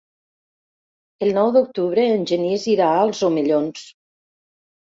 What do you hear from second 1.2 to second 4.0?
El nou d'octubre en Genís irà als Omellons.